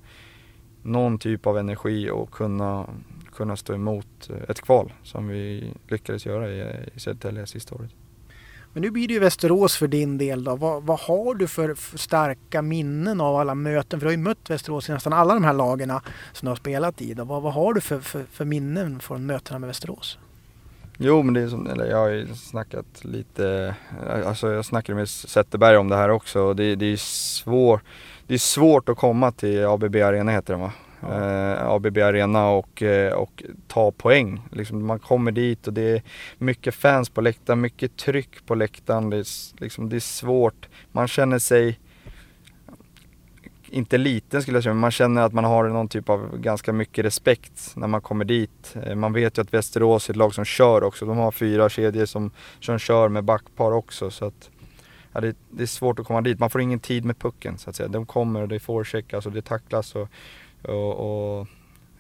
någon 0.83 1.18
typ 1.18 1.47
av 1.47 1.59
energi 1.59 2.11
och 2.11 2.30
kunna, 2.30 2.87
kunna 3.35 3.56
stå 3.56 3.75
emot 3.75 4.30
eh, 4.30 4.50
ett 4.50 4.61
kval 4.61 4.92
som 5.02 5.28
vi 5.28 5.73
lyckades 5.88 6.26
göra 6.26 6.50
i, 6.50 6.61
i 6.95 7.00
Södertälje 7.00 7.47
sista 7.47 7.75
året. 7.75 7.90
Men 8.73 8.83
nu 8.83 8.90
blir 8.90 9.09
det 9.09 9.14
ju 9.14 9.21
Västerås 9.21 9.76
för 9.76 9.88
din 9.88 10.18
del 10.18 10.45
då. 10.45 10.56
Vad, 10.56 10.83
vad 10.83 11.00
har 11.00 11.35
du 11.35 11.47
för, 11.47 11.97
starka 11.99 12.62
minnen 12.62 13.21
av 13.21 13.37
alla 13.37 13.54
möten? 13.54 14.00
För 14.00 14.04
du 14.04 14.09
har 14.09 14.16
ju 14.16 14.23
mött 14.23 14.50
Västerås 14.50 14.88
i 14.88 14.92
nästan 14.92 15.12
alla 15.12 15.35
de 15.35 15.45
här 15.45 15.52
lagen 15.52 15.92
som 16.33 16.47
du 16.47 16.49
har 16.49 16.56
spelat 16.56 17.02
i. 17.02 17.14
Då. 17.14 17.25
Vad, 17.25 17.42
vad 17.42 17.52
har 17.52 17.75
du 17.75 17.80
för, 17.80 18.00
för, 18.00 18.25
för 18.25 18.45
minnen 18.45 19.00
från 19.00 19.26
mötena 19.26 19.59
med 19.59 19.66
Västerås? 19.66 20.18
Jo 20.98 21.22
men 21.22 21.34
det 21.34 21.40
är 21.40 21.48
som, 21.48 21.66
eller 21.66 21.86
jag 21.86 21.96
har 21.96 22.08
ju 22.08 22.26
snackat 22.34 23.04
lite, 23.04 23.74
alltså 24.26 24.52
jag 24.52 24.64
snackade 24.64 24.96
med 24.96 25.08
Zetterberg 25.08 25.76
om 25.76 25.88
det 25.88 25.96
här 25.96 26.08
också 26.08 26.40
och 26.40 26.56
det, 26.56 26.76
det 26.76 26.86
är 26.86 26.96
svårt 26.96 27.82
det 28.26 28.34
är 28.34 28.38
svårt 28.38 28.88
att 28.88 28.96
komma 28.96 29.32
till 29.32 29.66
ABB 29.66 29.96
Arena 29.96 30.32
heter 30.32 30.54
det 30.54 30.60
va? 30.60 30.72
eh, 31.02 31.66
ABB 31.66 31.98
Arena 31.98 32.48
och, 32.48 32.82
eh, 32.82 33.12
och 33.12 33.42
ta 33.66 33.90
poäng. 33.90 34.40
Liksom, 34.52 34.86
man 34.86 34.98
kommer 34.98 35.32
dit 35.32 35.66
och 35.66 35.72
det 35.72 35.82
är 35.82 36.02
mycket 36.38 36.74
fans 36.74 37.10
på 37.10 37.20
läktaren, 37.20 37.60
mycket 37.60 37.96
tryck 37.96 38.46
på 38.46 38.54
läktaren. 38.54 39.10
Det 39.10 39.16
är, 39.16 39.26
liksom, 39.60 39.88
det 39.88 39.96
är 39.96 40.00
svårt. 40.00 40.68
Man 40.92 41.08
känner 41.08 41.38
sig 41.38 41.78
inte 43.70 43.99
liten 43.99 44.42
skulle 44.42 44.56
jag 44.56 44.64
säga, 44.64 44.75
men 44.75 44.80
man 44.80 44.90
känner 44.90 45.23
att 45.23 45.32
man 45.32 45.44
har 45.44 45.68
någon 45.68 45.88
typ 45.88 46.08
av 46.08 46.38
ganska 46.38 46.73
mycket 46.73 47.04
respekt 47.04 47.73
när 47.76 47.87
man 47.87 48.00
kommer 48.00 48.25
dit. 48.25 48.76
Eh, 48.82 48.94
man 48.94 49.12
vet 49.12 49.38
ju 49.38 49.42
att 49.42 49.54
Västerås 49.54 50.08
är 50.08 50.12
ett 50.12 50.16
lag 50.16 50.35
som 50.35 50.44
kör 50.44 50.85
också. 50.85 51.06
De 51.06 51.16
har 51.16 51.32
fyra 51.32 51.68
kedjor 51.68 52.06
som, 52.06 52.30
som 52.61 52.78
kör 52.78 53.08
med 53.08 53.25
backpar 53.25 53.73
också. 53.73 54.11
Så 54.11 54.25
att, 54.25 54.50
ja, 55.12 55.20
det, 55.20 55.37
det, 55.50 55.62
är 55.62 55.66
svårt 55.66 55.99
att 55.99 56.06
komma 56.06 56.20
dit. 56.20 56.38
Man 56.38 56.50
får 56.50 56.61
ingen 56.61 56.80
tid 56.80 57.04
med 57.04 57.18
pucken 57.18 57.58
så 57.58 57.70
att 57.70 57.76
säga. 57.76 57.88
De 57.88 58.06
kommer 58.06 58.42
och 58.42 58.49
det 58.49 58.61
forecheckas 58.61 59.26
och 59.26 59.32
det 59.32 59.42
tacklas. 59.42 59.94
Och, 59.94 60.08
och, 60.62 61.38
och 61.38 61.46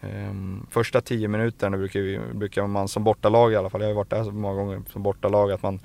um, 0.00 0.66
första 0.70 1.00
tio 1.00 1.28
minuterna 1.28 1.76
brukar, 1.76 2.00
vi, 2.00 2.20
brukar 2.34 2.66
man 2.66 2.88
som 2.88 3.04
bortalag 3.04 3.52
i 3.52 3.56
alla 3.56 3.70
fall, 3.70 3.80
jag 3.80 3.88
har 3.88 3.94
varit 3.94 4.10
där 4.10 4.24
så 4.24 4.32
många 4.32 4.54
gånger 4.54 4.82
som 4.92 5.02
bortalag, 5.02 5.52
att 5.52 5.62
man 5.62 5.80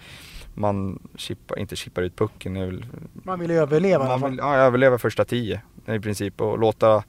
man 0.54 1.00
chippar, 1.16 1.60
inte 1.60 1.76
chippar 1.76 2.02
ut 2.02 2.16
pucken. 2.16 2.54
Vill, 2.54 2.86
man 3.14 3.40
vill 3.40 3.52
överleva 3.52 4.18
man 4.18 4.32
vill, 4.32 4.40
Ja, 4.40 4.56
överleva 4.56 4.98
första 4.98 5.26
tio 5.26 5.62
i 5.88 6.00
princip 6.00 6.42
och 6.42 6.60
låta 6.60 6.96
eh, 6.96 7.04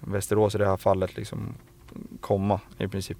Västerås 0.00 0.54
i 0.54 0.58
det 0.58 0.66
här 0.66 0.76
fallet 0.76 1.16
liksom 1.16 1.54
komma 2.20 2.60
i 2.78 2.88
princip. 2.88 3.18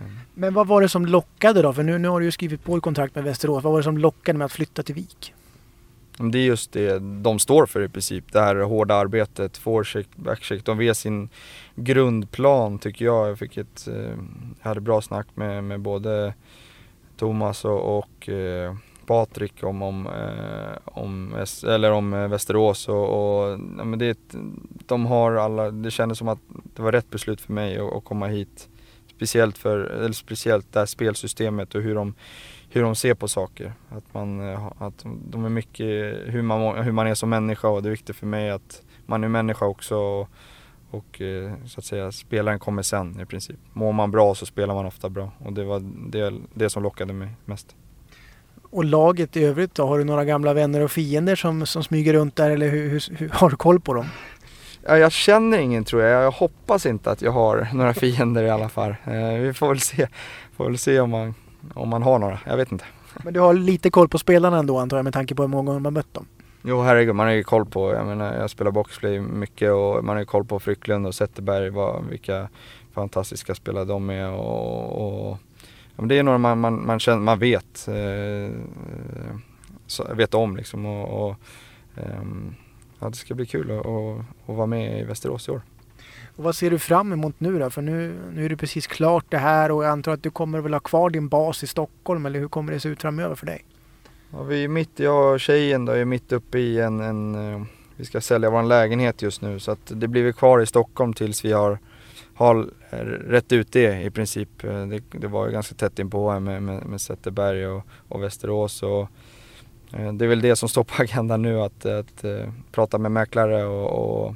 Mm. 0.00 0.18
Men 0.34 0.54
vad 0.54 0.66
var 0.66 0.80
det 0.80 0.88
som 0.88 1.06
lockade 1.06 1.62
då? 1.62 1.72
För 1.72 1.82
nu, 1.82 1.98
nu 1.98 2.08
har 2.08 2.20
du 2.20 2.26
ju 2.26 2.32
skrivit 2.32 2.64
på 2.64 2.76
ett 2.76 2.82
kontrakt 2.82 3.14
med 3.14 3.24
Västerås. 3.24 3.64
Vad 3.64 3.72
var 3.72 3.80
det 3.80 3.84
som 3.84 3.98
lockade 3.98 4.38
med 4.38 4.44
att 4.44 4.52
flytta 4.52 4.82
till 4.82 4.94
Vik? 4.94 5.34
Det 6.18 6.38
är 6.38 6.44
just 6.44 6.72
det 6.72 6.98
de 6.98 7.38
står 7.38 7.66
för 7.66 7.82
i 7.82 7.88
princip. 7.88 8.32
Det 8.32 8.40
här 8.40 8.56
hårda 8.56 8.94
arbetet, 8.94 9.56
forecheck, 9.56 10.08
backcheck. 10.14 10.64
De 10.64 10.78
vet 10.78 10.96
sin 10.96 11.28
grundplan 11.74 12.78
tycker 12.78 13.04
jag. 13.04 13.28
Jag, 13.28 13.38
fick 13.38 13.56
ett, 13.56 13.88
eh, 13.88 13.94
jag 14.62 14.68
hade 14.68 14.80
bra 14.80 15.02
snack 15.02 15.26
med, 15.34 15.64
med 15.64 15.80
både 15.80 16.34
Thomas 17.16 17.64
och, 17.64 17.98
och 17.98 18.28
eh, 18.28 18.76
Patrik 19.06 19.62
om, 19.62 19.82
om, 19.82 20.06
eh, 20.06 20.78
om, 20.84 21.44
eller 21.66 21.92
om 21.92 22.14
eh, 22.14 22.28
Västerås 22.28 22.88
och, 22.88 23.04
och 23.04 23.50
ja, 23.78 23.84
men 23.84 23.98
det, 23.98 24.18
de 24.86 25.06
har 25.06 25.32
alla, 25.32 25.70
det 25.70 25.90
kändes 25.90 26.18
som 26.18 26.28
att 26.28 26.40
det 26.76 26.82
var 26.82 26.92
rätt 26.92 27.10
beslut 27.10 27.40
för 27.40 27.52
mig 27.52 27.78
att, 27.78 27.92
att 27.92 28.04
komma 28.04 28.26
hit. 28.26 28.68
Speciellt 29.16 29.58
för, 29.58 29.78
eller 29.78 30.12
speciellt 30.12 30.72
det 30.72 30.78
här 30.78 30.86
spelsystemet 30.86 31.74
och 31.74 31.82
hur 31.82 31.94
de 31.94 32.14
hur 32.76 32.82
de 32.82 32.94
ser 32.94 33.14
på 33.14 33.28
saker. 33.28 33.72
Att, 33.88 34.14
man, 34.14 34.50
eh, 34.50 34.72
att 34.78 35.04
de 35.04 35.44
är 35.44 35.48
mycket 35.48 35.86
hur 36.26 36.42
man, 36.42 36.84
hur 36.84 36.92
man 36.92 37.06
är 37.06 37.14
som 37.14 37.30
människa 37.30 37.68
och 37.68 37.82
det 37.82 37.88
är 37.88 37.90
viktigt 37.90 38.16
för 38.16 38.26
mig 38.26 38.50
att 38.50 38.82
man 39.06 39.24
är 39.24 39.28
människa 39.28 39.66
också 39.66 39.96
och, 39.96 40.28
och 40.90 41.20
eh, 41.20 41.52
så 41.66 41.80
att 41.80 41.84
säga 41.84 42.12
spelaren 42.12 42.58
kommer 42.58 42.82
sen 42.82 43.20
i 43.20 43.26
princip. 43.26 43.56
Mår 43.72 43.92
man 43.92 44.10
bra 44.10 44.34
så 44.34 44.46
spelar 44.46 44.74
man 44.74 44.86
ofta 44.86 45.08
bra 45.08 45.30
och 45.38 45.52
det 45.52 45.64
var 45.64 45.80
det, 46.10 46.34
det 46.54 46.70
som 46.70 46.82
lockade 46.82 47.12
mig 47.12 47.28
mest. 47.44 47.76
Och 48.76 48.84
laget 48.84 49.36
i 49.36 49.44
övrigt 49.44 49.74
då? 49.74 49.86
Har 49.86 49.98
du 49.98 50.04
några 50.04 50.24
gamla 50.24 50.54
vänner 50.54 50.80
och 50.80 50.90
fiender 50.90 51.36
som, 51.36 51.66
som 51.66 51.84
smyger 51.84 52.12
runt 52.12 52.36
där 52.36 52.50
eller 52.50 52.68
hur, 52.68 52.90
hur, 52.90 53.16
hur 53.18 53.28
har 53.28 53.50
du 53.50 53.56
koll 53.56 53.80
på 53.80 53.94
dem? 53.94 54.06
Ja, 54.86 54.98
jag 54.98 55.12
känner 55.12 55.58
ingen 55.58 55.84
tror 55.84 56.02
jag. 56.02 56.24
Jag 56.24 56.30
hoppas 56.30 56.86
inte 56.86 57.10
att 57.10 57.22
jag 57.22 57.32
har 57.32 57.68
några 57.74 57.94
fiender 57.94 58.44
i 58.44 58.50
alla 58.50 58.68
fall. 58.68 58.90
Eh, 59.04 59.40
vi 59.40 59.52
får 59.52 59.68
väl 59.68 59.80
se, 59.80 60.06
får 60.56 60.64
väl 60.64 60.78
se 60.78 61.00
om 61.00 61.10
man 61.10 61.34
om 61.74 61.88
man 61.88 62.02
har 62.02 62.18
några, 62.18 62.38
jag 62.46 62.56
vet 62.56 62.72
inte. 62.72 62.84
Men 63.24 63.34
du 63.34 63.40
har 63.40 63.54
lite 63.54 63.90
koll 63.90 64.08
på 64.08 64.18
spelarna 64.18 64.58
ändå 64.58 64.78
antar 64.78 64.96
jag 64.96 65.04
med 65.04 65.14
tanke 65.14 65.34
på 65.34 65.42
hur 65.42 65.48
många 65.48 65.66
gånger 65.66 65.80
man 65.80 65.92
mött 65.92 66.14
dem? 66.14 66.26
Jo 66.62 66.82
herregud, 66.82 67.14
man 67.14 67.26
har 67.26 67.34
ju 67.34 67.44
koll 67.44 67.66
på, 67.66 67.92
jag 67.92 68.06
menar 68.06 68.34
jag 68.34 68.50
spelar 68.50 68.70
boxplay 68.70 69.20
mycket 69.20 69.72
och 69.72 70.04
man 70.04 70.16
har 70.16 70.20
ju 70.20 70.26
koll 70.26 70.44
på 70.44 70.60
Frycklund 70.60 71.06
och 71.06 71.14
Zetterberg, 71.14 71.70
vad, 71.70 72.04
vilka 72.10 72.48
fantastiska 72.94 73.54
spelare 73.54 73.84
de 73.84 74.10
är 74.10 74.30
och, 74.30 75.28
och 75.28 75.38
det 75.96 76.18
är 76.18 76.22
några 76.22 76.38
man, 76.38 76.60
man, 76.60 76.86
man, 76.86 77.00
känner, 77.00 77.20
man 77.20 77.38
vet, 77.38 77.88
eh, 77.88 78.50
vet 80.14 80.34
om 80.34 80.56
liksom 80.56 80.86
och, 80.86 81.28
och 81.28 81.36
eh, 81.96 82.22
ja, 82.98 83.08
det 83.08 83.16
ska 83.16 83.34
bli 83.34 83.46
kul 83.46 83.70
att, 83.70 83.86
att, 83.86 84.18
att 84.46 84.56
vara 84.56 84.66
med 84.66 85.00
i 85.00 85.04
Västerås 85.04 85.48
i 85.48 85.50
år. 85.50 85.62
Och 86.36 86.44
vad 86.44 86.56
ser 86.56 86.70
du 86.70 86.78
fram 86.78 87.12
emot 87.12 87.40
nu 87.40 87.58
då? 87.58 87.70
För 87.70 87.82
nu, 87.82 88.18
nu 88.32 88.44
är 88.44 88.48
det 88.48 88.56
precis 88.56 88.86
klart 88.86 89.24
det 89.28 89.38
här 89.38 89.70
och 89.70 89.84
jag 89.84 89.90
antar 89.90 90.12
att 90.12 90.22
du 90.22 90.30
kommer 90.30 90.60
väl 90.60 90.72
ha 90.72 90.80
kvar 90.80 91.10
din 91.10 91.28
bas 91.28 91.62
i 91.62 91.66
Stockholm 91.66 92.26
eller 92.26 92.40
hur 92.40 92.48
kommer 92.48 92.72
det 92.72 92.80
se 92.80 92.88
ut 92.88 93.02
framöver 93.02 93.34
för 93.34 93.46
dig? 93.46 93.64
Ja, 94.32 94.42
vi 94.42 94.64
är 94.64 94.68
mitt, 94.68 94.98
jag 94.98 95.32
och 95.32 95.40
tjejen 95.40 95.84
då 95.84 95.92
är 95.92 96.04
mitt 96.04 96.32
uppe 96.32 96.58
i 96.58 96.80
en, 96.80 97.00
en 97.00 97.34
eh, 97.34 97.62
vi 97.96 98.04
ska 98.04 98.20
sälja 98.20 98.50
vår 98.50 98.62
lägenhet 98.62 99.22
just 99.22 99.42
nu 99.42 99.60
så 99.60 99.70
att 99.70 99.92
det 99.94 100.08
blir 100.08 100.22
vi 100.22 100.32
kvar 100.32 100.60
i 100.60 100.66
Stockholm 100.66 101.12
tills 101.12 101.44
vi 101.44 101.52
har, 101.52 101.78
har 102.36 102.70
rätt 103.28 103.52
ut 103.52 103.72
det 103.72 104.02
i 104.02 104.10
princip. 104.10 104.64
Eh, 104.64 104.86
det, 104.86 105.02
det 105.10 105.28
var 105.28 105.46
ju 105.46 105.52
ganska 105.52 105.74
tätt 105.74 105.98
inpå 105.98 106.30
här 106.30 106.40
med, 106.40 106.62
med, 106.62 106.86
med 106.86 107.00
Zetterberg 107.00 107.66
och, 107.66 107.82
och 108.08 108.22
Västerås 108.22 108.82
och 108.82 109.08
eh, 109.92 110.12
det 110.12 110.24
är 110.24 110.28
väl 110.28 110.40
det 110.40 110.56
som 110.56 110.68
står 110.68 110.84
på 110.84 110.94
agendan 111.02 111.42
nu 111.42 111.60
att, 111.60 111.86
att, 111.86 112.24
att 112.24 112.48
prata 112.72 112.98
med 112.98 113.12
mäklare 113.12 113.64
och, 113.64 114.26
och 114.26 114.34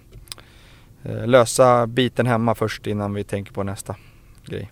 lösa 1.24 1.86
biten 1.86 2.26
hemma 2.26 2.54
först 2.54 2.86
innan 2.86 3.14
vi 3.14 3.24
tänker 3.24 3.52
på 3.52 3.62
nästa 3.62 3.96
grej. 4.44 4.70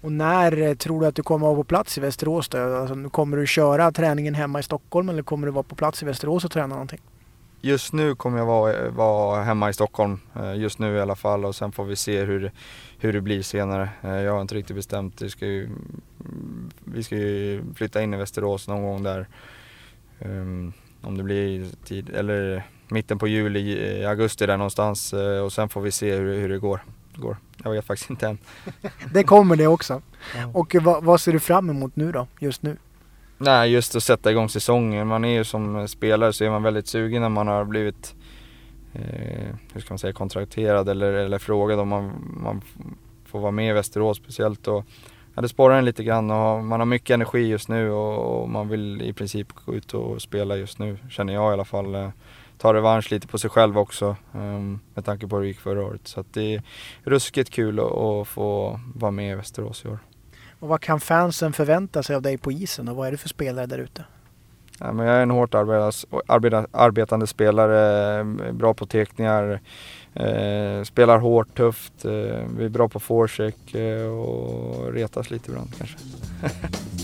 Och 0.00 0.12
när 0.12 0.74
tror 0.74 1.00
du 1.00 1.06
att 1.06 1.14
du 1.14 1.22
kommer 1.22 1.46
att 1.46 1.50
vara 1.50 1.56
på 1.56 1.64
plats 1.64 1.98
i 1.98 2.00
Västerås? 2.00 2.48
Då? 2.48 2.58
Alltså, 2.58 3.10
kommer 3.10 3.36
du 3.36 3.46
köra 3.46 3.92
träningen 3.92 4.34
hemma 4.34 4.60
i 4.60 4.62
Stockholm 4.62 5.08
eller 5.08 5.22
kommer 5.22 5.46
du 5.46 5.52
vara 5.52 5.62
på 5.62 5.74
plats 5.74 6.02
i 6.02 6.06
Västerås 6.06 6.44
och 6.44 6.50
träna 6.50 6.66
någonting? 6.66 7.00
Just 7.60 7.92
nu 7.92 8.14
kommer 8.14 8.38
jag 8.38 8.46
vara, 8.46 8.90
vara 8.90 9.42
hemma 9.42 9.70
i 9.70 9.72
Stockholm, 9.72 10.20
eh, 10.36 10.54
just 10.54 10.78
nu 10.78 10.96
i 10.96 11.00
alla 11.00 11.16
fall 11.16 11.44
och 11.44 11.54
sen 11.54 11.72
får 11.72 11.84
vi 11.84 11.96
se 11.96 12.24
hur, 12.24 12.52
hur 12.98 13.12
det 13.12 13.20
blir 13.20 13.42
senare. 13.42 13.90
Jag 14.02 14.32
har 14.32 14.40
inte 14.40 14.54
riktigt 14.54 14.76
bestämt, 14.76 15.22
vi 15.22 15.30
ska 15.30 15.46
ju, 15.46 15.68
vi 16.84 17.02
ska 17.02 17.16
ju 17.16 17.62
flytta 17.74 18.02
in 18.02 18.14
i 18.14 18.16
Västerås 18.16 18.68
någon 18.68 18.82
gång 18.82 19.02
där. 19.02 19.28
Um, 20.18 20.72
om 21.02 21.16
det 21.16 21.22
blir 21.22 21.66
tid, 21.84 22.10
eller 22.10 22.66
mitten 22.88 23.18
på 23.18 23.28
juli, 23.28 24.04
augusti 24.04 24.46
där 24.46 24.56
någonstans 24.56 25.12
eh, 25.12 25.44
och 25.44 25.52
sen 25.52 25.68
får 25.68 25.80
vi 25.80 25.92
se 25.92 26.14
hur, 26.14 26.34
hur 26.34 26.48
det 26.48 26.58
går. 26.58 26.80
går. 27.14 27.36
Jag 27.64 27.70
vet 27.70 27.84
faktiskt 27.84 28.10
inte 28.10 28.28
än. 28.28 28.38
det 29.12 29.24
kommer 29.24 29.56
det 29.56 29.66
också. 29.66 30.02
Och 30.54 30.74
vad, 30.74 31.04
vad, 31.04 31.20
ser 31.20 31.32
du 31.32 31.40
fram 31.40 31.70
emot 31.70 31.96
nu 31.96 32.12
då, 32.12 32.26
just 32.38 32.62
nu? 32.62 32.76
Nej, 33.42 33.72
just 33.72 33.96
att 33.96 34.02
sätta 34.02 34.30
igång 34.30 34.48
säsongen. 34.48 35.06
Man 35.06 35.24
är 35.24 35.28
ju 35.28 35.44
som 35.44 35.88
spelare 35.88 36.32
så 36.32 36.44
är 36.44 36.50
man 36.50 36.62
väldigt 36.62 36.86
sugen 36.86 37.22
när 37.22 37.28
man 37.28 37.48
har 37.48 37.64
blivit, 37.64 38.14
eh, 38.92 39.54
hur 39.72 39.80
ska 39.80 39.92
man 39.94 39.98
säga, 39.98 40.12
kontrakterad 40.12 40.88
eller, 40.88 41.12
eller 41.12 41.38
frågad 41.38 41.80
om 41.80 41.88
man, 41.88 42.34
man 42.42 42.62
får 43.24 43.40
vara 43.40 43.50
med 43.50 43.70
i 43.70 43.72
Västerås 43.72 44.16
speciellt. 44.16 44.68
Och, 44.68 44.84
ja, 45.34 45.42
det 45.42 45.48
sporrar 45.48 45.78
en 45.78 45.84
lite 45.84 46.04
grann 46.04 46.30
och 46.30 46.64
man 46.64 46.80
har 46.80 46.86
mycket 46.86 47.14
energi 47.14 47.46
just 47.46 47.68
nu 47.68 47.90
och, 47.90 48.42
och 48.42 48.48
man 48.48 48.68
vill 48.68 49.02
i 49.02 49.12
princip 49.12 49.52
gå 49.64 49.74
ut 49.74 49.94
och 49.94 50.22
spela 50.22 50.56
just 50.56 50.78
nu, 50.78 50.98
känner 51.10 51.32
jag 51.32 51.50
i 51.50 51.52
alla 51.52 51.64
fall 51.64 51.94
eh, 51.94 52.08
ta 52.58 52.74
revansch 52.74 53.12
lite 53.12 53.26
på 53.26 53.38
sig 53.38 53.50
själv 53.50 53.78
också 53.78 54.16
eh, 54.34 54.60
med 54.94 55.04
tanke 55.04 55.26
på 55.26 55.36
hur 55.36 55.42
det 55.42 55.48
gick 55.48 55.60
förra 55.60 55.84
året. 55.84 56.08
Så 56.08 56.24
det 56.32 56.54
är 56.54 56.62
ruskigt 57.02 57.50
kul 57.50 57.80
att, 57.80 57.92
att 57.92 58.28
få 58.28 58.80
vara 58.94 59.10
med 59.10 59.32
i 59.32 59.34
Västerås 59.34 59.84
i 59.84 59.88
år. 59.88 59.98
Och 60.60 60.68
vad 60.68 60.80
kan 60.80 61.00
fansen 61.00 61.52
förvänta 61.52 62.02
sig 62.02 62.16
av 62.16 62.22
dig 62.22 62.38
på 62.38 62.52
isen 62.52 62.88
och 62.88 62.96
vad 62.96 63.06
är 63.06 63.10
du 63.10 63.16
för 63.16 63.28
spelare 63.28 63.66
där 63.66 63.78
ute? 63.78 64.04
Ja, 64.78 64.92
men 64.92 65.06
jag 65.06 65.16
är 65.16 65.22
en 65.22 65.30
hårt 65.30 65.54
arbetande 66.72 67.26
spelare, 67.26 68.18
eh, 68.20 68.52
bra 68.52 68.74
på 68.74 68.86
teckningar, 68.86 69.60
eh, 70.14 70.82
spelar 70.84 71.18
hårt, 71.18 71.56
tufft, 71.56 72.04
eh, 72.04 72.10
vi 72.56 72.64
är 72.64 72.68
bra 72.68 72.88
på 72.88 73.00
forecheck 73.00 73.74
eh, 73.74 74.06
och 74.06 74.92
retas 74.92 75.30
lite 75.30 75.50
ibland 75.50 75.74
kanske. 75.78 75.96